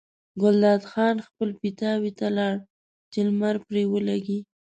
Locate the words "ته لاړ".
2.19-2.55